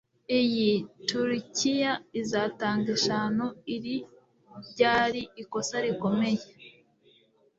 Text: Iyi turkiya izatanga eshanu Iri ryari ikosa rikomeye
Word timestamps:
Iyi 0.39 0.71
turkiya 1.07 1.93
izatanga 2.21 2.87
eshanu 2.97 3.45
Iri 3.75 3.95
ryari 4.69 5.21
ikosa 5.43 5.75
rikomeye 5.85 6.45